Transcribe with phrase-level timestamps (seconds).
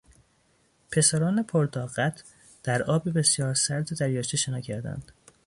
[0.91, 2.23] پسران پرطاقت
[2.63, 5.11] در آب بسیار سرد دریاچه شنا کردند.